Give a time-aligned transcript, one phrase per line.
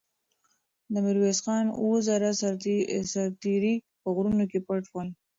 [0.91, 2.29] د میرویس خان اوه زره
[3.13, 5.09] سرتېري په غرونو کې پټ ول.